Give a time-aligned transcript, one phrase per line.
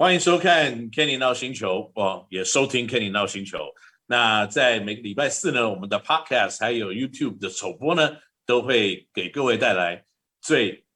[0.00, 3.58] 欢迎收看 Kenny NOW 星球，哦，也收听 Kenny NOW 星球。
[4.06, 8.16] 那在每个礼拜四呢，我们的 Podcast 还有 YouTube 的首播呢，
[8.46, 10.04] 都会给各位带来
[10.40, 10.86] 最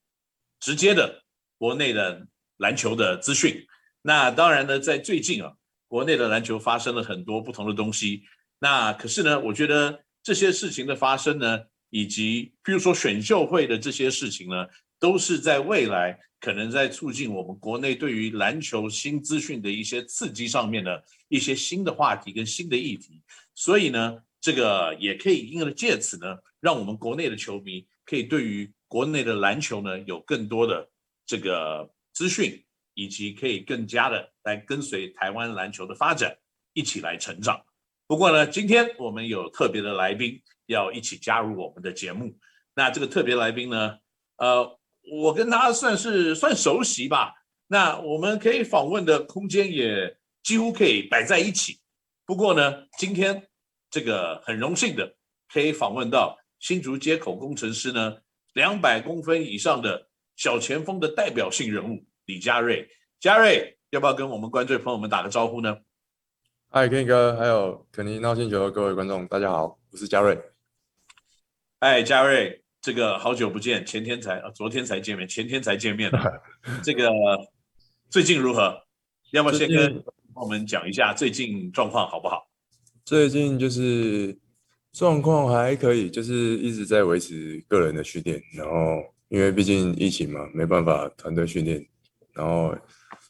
[0.61, 1.21] 直接的
[1.57, 3.67] 国内的篮球的资讯。
[4.01, 5.51] 那当然呢，在最近啊，
[5.89, 8.23] 国内的篮球发生了很多不同的东西。
[8.59, 11.59] 那可是呢，我觉得这些事情的发生呢，
[11.93, 14.65] 以及譬如说选秀会的这些事情呢，
[14.99, 23.21] 都是在未来可能在促进我们国内对于篮球新资讯的一些刺激上面的一些新的话题跟新的议题。
[23.53, 30.89] 所以呢，这个也可以因为借此呢，让我们国内的球迷可以对于国内的篮球呢有更多的
[31.27, 32.59] 这个资讯，
[32.95, 36.35] 以及可以更加的来跟随台湾篮球的发展，
[36.73, 37.63] 一起来成长。
[38.07, 42.35] 不过呢，今天我们有特别的来宾要一起加入我们的节目。
[42.75, 43.97] 那这个特别来宾呢，
[44.37, 44.79] 呃，
[45.11, 47.33] 我跟他算是算熟悉吧。
[47.67, 51.79] 那我们可以访问的空间也几乎可以摆在一起。
[52.25, 53.47] 不过呢，今天
[53.89, 55.15] 这个很荣幸的
[55.51, 58.17] 可以访问到新竹街口工程师呢，
[58.53, 62.87] 两百公分以上的小前锋的代表性人物李佳瑞。
[63.19, 65.77] 佳瑞，要不要跟我们观众朋友们打个招呼呢？
[66.69, 70.52] 嗨，Ken 哥，还有肯尼 NOW 星球的各位观众，大家好，我是佳瑞。
[71.85, 76.09] 嗨，家瑞，这个好久不见，前天才啊，昨天才见面，前天才见面
[76.81, 77.11] 这个
[78.09, 78.81] 最近如何？
[79.31, 80.01] 要不要先跟
[80.33, 82.47] 我们讲一下最近状况好不好？
[83.03, 84.33] 最近就是
[84.93, 91.85] 状况还可以，就是一直在维持个人的训练，然后因为毕竟疫情嘛，没办法团队训练，
[92.31, 92.73] 然后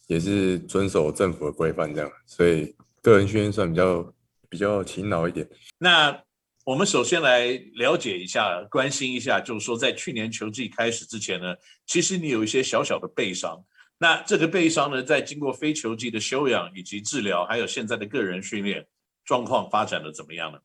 [0.06, 2.76] 也是遵守政府的规范这样，所以。
[3.02, 4.14] 个人训练算比较
[4.48, 5.46] 比较勤劳一点。
[5.80, 6.24] 那
[6.66, 11.54] 我们首先来了解一下，关心一下，就是说在去年球季开始之前呢，
[11.86, 13.62] 其实你有一些小小的背伤。
[13.98, 18.86] 那这个背伤呢，在经过非球季的休养以及治疗，还有现在的个人训练
[19.26, 20.60] 状况发展的怎么样呢？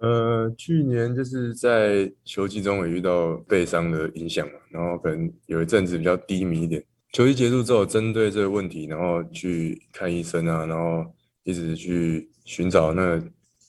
[0.00, 6.84] 呃，去年就是在球季中也遇到背伤的影响嘛，然后可能有一阵子比较低迷一点。
[7.12, 11.04] 球季结束之后，针对这个问题，然后去看医生啊，然后。
[11.44, 13.18] 一直去寻找那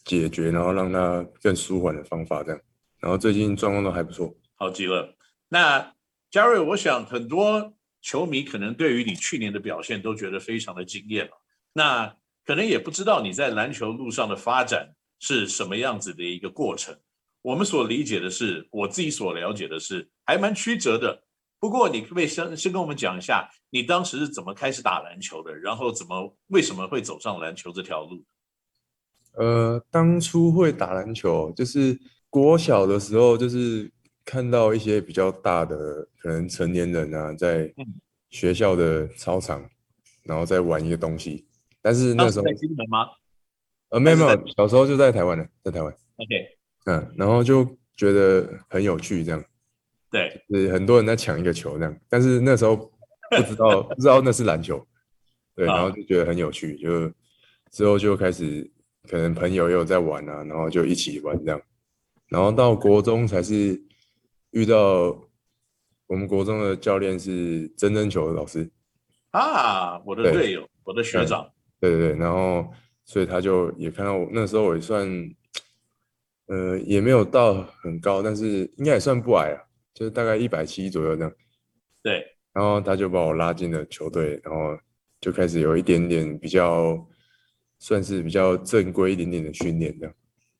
[0.06, 2.62] 解决，然后让他更舒缓的方法，这样。
[3.00, 5.16] 然后最近状况都还不错，好极了。
[5.48, 5.94] 那
[6.30, 11.30] 嘉瑞，我想很多球迷可能对于你去年的表现都觉得非常的惊艳。
[11.74, 12.16] 那
[12.46, 16.98] 可能也不知道你在篮球路上的发展是什么样子的一个过程。
[17.42, 21.24] 我们所理解的是，我自己所了解的是，还蛮曲折的。
[21.58, 25.56] 不过，你可不可以先先跟我们讲一下，你当时是怎么开始打篮球的？
[25.56, 28.26] 然后怎么为什么会走上篮球这条路？
[29.34, 31.97] 呃，当初会打篮球，就是
[32.29, 33.90] 国小的时候，就是
[34.25, 37.73] 看到一些比较大的可能成年人啊，在
[38.29, 39.69] 学校的操场，嗯、
[40.23, 41.45] 然后在玩一个东西。
[41.81, 43.07] 但是那时候在金门吗？
[43.90, 45.91] 呃，没有没有，小时候就在台湾的，在台湾。
[46.17, 47.66] OK，嗯，然后就
[47.96, 49.44] 觉得很有趣，这样。
[50.11, 54.85] 对，是很多人在抢一个球这样，但是那时候不知道 不知道那是篮球，
[55.56, 57.11] 对，然后就觉得很有趣，就
[57.72, 58.69] 之后就开始
[59.09, 61.59] 可能朋友也有在玩啊，然后就一起玩这样，
[62.28, 63.81] 然后到国中才是
[64.52, 65.20] 遇到
[66.06, 68.70] 我们国中的教练是真真球的老师
[69.31, 71.50] 啊，我的队友，我的学长，
[71.80, 72.72] 对对对，然后
[73.06, 75.08] 所以他就也看到我那时候我也算，
[76.46, 79.66] 呃，也没有到很高，但是应该也算不矮啊。
[79.91, 81.34] 就是大概一百七左右这样，
[82.02, 84.78] 对，然后他就把我拉进了球队，然后
[85.20, 87.06] 就开始有一点点比较，
[87.79, 90.13] 算是比较正规一点点的训练这样，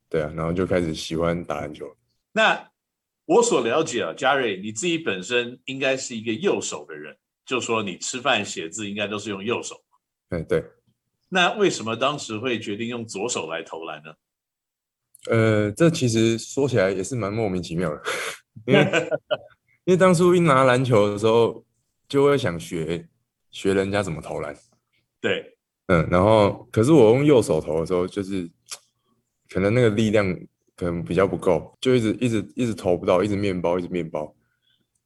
[0.09, 1.85] 对啊，然后就开始喜欢打篮球。
[2.31, 2.72] 那
[3.25, 7.16] 我所了解啊，嘉瑞你自己本身应该是一个右手的人，
[7.46, 9.75] 就说你吃饭写字应该都是用右手。
[10.30, 10.63] 嗯，对。
[11.28, 14.13] 那为什么当时会决定用左手来投篮呢？
[15.30, 18.01] 呃，这其实说起来也是蛮莫名其妙的。
[18.65, 19.10] 因为
[19.86, 21.63] 因为当初一拿篮球的时候，
[22.07, 23.07] 就会想学
[23.51, 24.56] 学人家怎么投篮。
[25.22, 25.57] 对，
[25.89, 28.47] 嗯，然后可是我用右手投的时候，就是
[29.50, 30.39] 可能那个力量
[30.75, 34.36] 可能比较不够，就一直一直一直投不到，一直面包，一直面包。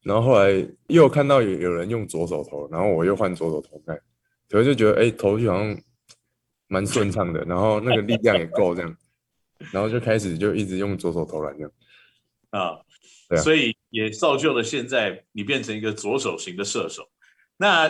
[0.02, 3.98] 然后后来又看到有有人用左手投，然后我又换左手投看，
[4.50, 5.82] 可是就觉得哎，投就好像
[6.68, 8.98] 蛮顺畅的，然后那个力量也够这样，
[9.72, 11.72] 然后就开始就一直用左手投篮这样。
[12.50, 12.80] 啊。
[13.42, 17.10] 所以也造就了现在你变成一个左手型的射手。
[17.58, 17.88] 那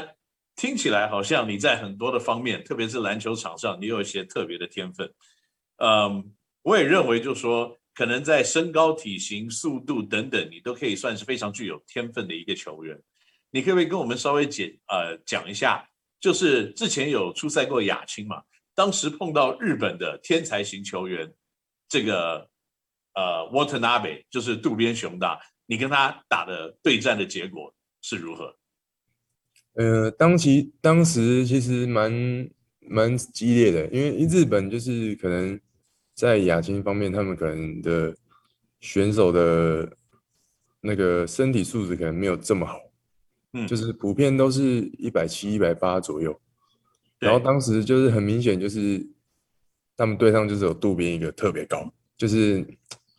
[0.56, 5.12] 听起来好像你在很多的方面，特别是篮球场上，你有一些特别的天分。
[5.78, 12.98] 嗯，我也认为，就是说，可能在身高、体型、速度等等，你都可以算是非常具有天分的一个球员。
[13.50, 15.88] 你可不可以跟我们稍微简呃讲一下，
[16.20, 18.42] 就是之前有出赛过亚青嘛，
[18.76, 21.32] 当时碰到日本的天才型球员，
[21.90, 22.50] 这个
[23.14, 28.56] 呃 Watanabe 就是渡边雄大，你跟他打的对战的结果是如何？
[29.76, 32.50] 呃，当其当时其实蛮
[32.80, 35.60] 蛮激烈的，因为日本就是可能
[36.14, 38.16] 在亚青方面，他们可能的
[38.80, 39.98] 选手的
[40.82, 42.80] 那个身体素质可能没有这么好。
[43.54, 46.40] 嗯，就是普遍都是一百七、一百八左右，
[47.20, 49.08] 然后当时就是很明显，就是
[49.96, 52.66] 他们队上就是有渡边一个特别高，就是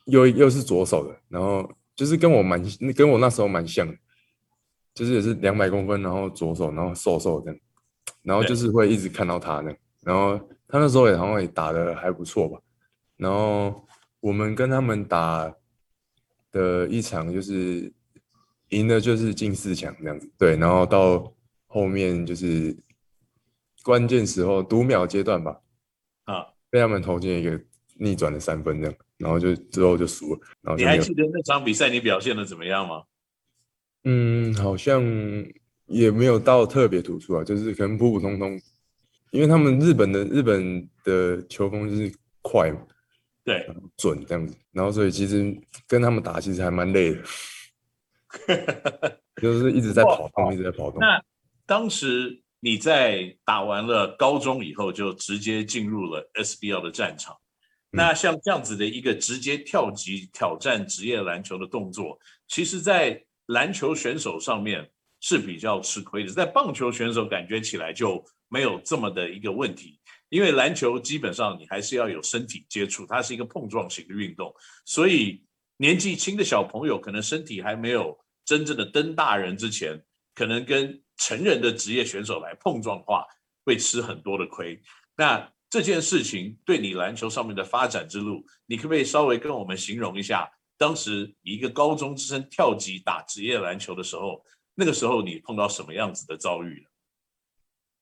[0.06, 2.60] 又又是左手的，然后就是跟我蛮
[2.96, 3.88] 跟我那时候蛮像，
[4.94, 7.54] 就是也是两百公分，然后左手，然后瘦瘦的，
[8.22, 10.38] 然后就是会一直看到他那，然后
[10.68, 12.58] 他那时候也好像也打的还不错吧，
[13.16, 13.86] 然后
[14.20, 15.52] 我们跟他们打
[16.50, 17.92] 的一场就是。
[18.70, 21.32] 赢的就是进四强这样子，对，然后到
[21.66, 22.76] 后面就是
[23.84, 25.60] 关键时候读秒阶段吧，
[26.24, 27.60] 啊，被他们投进一个
[27.98, 30.40] 逆转的三分这样，然后就之后就输了。
[30.62, 33.04] 然后你还记得那场比赛你表现的怎么样吗？
[34.04, 35.02] 嗯，好像
[35.86, 38.60] 也没有到特别突出啊，就是可能普普通通，
[39.30, 42.12] 因为他们日本的日本的球风就是
[42.42, 42.80] 快嘛，
[43.44, 43.66] 对，
[43.96, 45.56] 准这样子，然后所以其实
[45.86, 47.22] 跟他们打其实还蛮累的。
[49.40, 51.00] 就是一直在跑动，一直在跑动。
[51.00, 51.22] 那
[51.66, 57.36] 当时你在打完了高中以后，就直接进入了 SBL 的战场。
[57.90, 62.18] 那像这样子的一个直接跳级挑战职业篮球的动作，
[62.48, 69.98] 其实，在篮球选手上面是比较吃亏的，在棒球选手感觉起来就没有这么的一个问题，
[70.28, 74.54] 因为篮球基本上你还是要有身体接触，它是一个碰撞型的运动，
[74.84, 75.44] 所以
[75.76, 78.18] 年纪轻的小朋友可能身体还没有。
[78.46, 79.98] 真正的登大人之前，
[80.34, 83.24] 可能跟成人的职业选手来碰撞的话，
[83.64, 84.78] 会吃很多的亏。
[85.16, 90.46] 那这件事情对你篮球上面的发展之路，你可不可以稍微跟我们形容一下？
[90.76, 94.44] 当时一个高中生跳级打职业篮球的时候，
[94.74, 96.86] 那个时候你碰到什么样子的遭遇？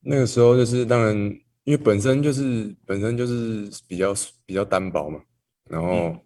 [0.00, 1.16] 那个时候就是当然，
[1.64, 4.14] 因为本身就是本身就是比较
[4.44, 5.20] 比较单薄嘛，
[5.68, 5.88] 然后。
[5.88, 6.20] 嗯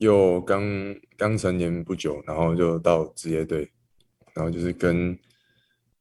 [0.00, 0.62] 又刚
[1.18, 3.70] 刚成年不久，然后就到职业队，
[4.32, 5.18] 然后就是跟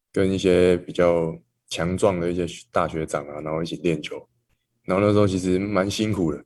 [0.09, 4.25] 跟一些比较强壮的一些大学长啊，然后一起练球，
[4.85, 6.41] 然后那时候其实蛮辛苦的，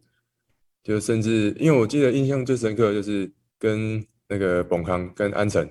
[0.83, 5.67] 就甚至因为我记得印象最深刻的就是跟那个冯康跟安城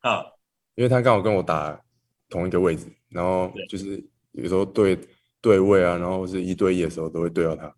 [0.00, 0.22] 啊，
[0.76, 1.78] 因为他刚好跟我打
[2.28, 4.02] 同一个位置，然后就是
[4.32, 4.98] 有时候对
[5.40, 7.74] 对位啊，然后是一对一的时候都会对到他，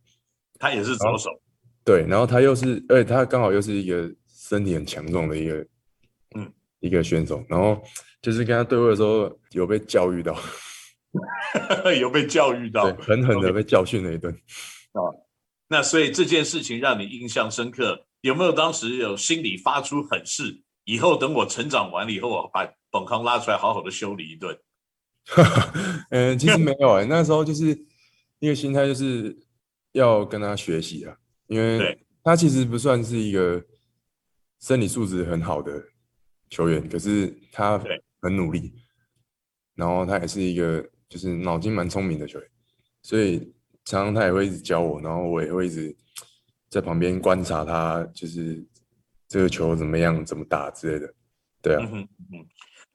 [0.58, 1.30] 他也是左手。
[1.84, 5.66] 对，然后他又是，而且他刚好又是一个身体很强壮的一个，
[6.36, 7.42] 嗯，一个选手。
[7.48, 7.82] 然后
[8.20, 10.36] 就是跟他对位的时候， 有被教育到，
[11.98, 14.30] 有被教育到，狠狠的被教训了一顿。
[14.92, 15.00] 啊，
[15.68, 24.58] 那所以这件事情让你印象深刻，有没有当时有心里发出狠誓，以后等我成长完了以后，我把本康拉出来，好好的修理一顿？
[26.10, 27.66] 嗯，其实没有哎、欸，那时候就是
[28.38, 29.38] 一个心态，就是
[29.92, 31.14] 要跟他学习啊。
[31.48, 33.62] 因为他其实不算是一个
[34.60, 35.82] 身体素质很好的
[36.50, 37.78] 球员，可是他
[38.20, 38.72] 很努力，
[39.74, 42.50] 然后他也是一个就是脑筋蛮聪明的球员，
[43.02, 43.52] 所以
[43.88, 45.96] 常常他也会一直教我，然后我也会一直
[46.68, 48.62] 在旁边观察他，就是
[49.26, 51.14] 这个球怎么样、怎么打之类的。
[51.62, 52.46] 对啊，嗯嗯，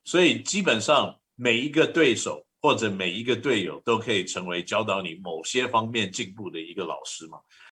[0.04, 7.38] 所以基本上每一个对手或者每一个队友都可以成为教导你某些方面进步的一个老师嘛。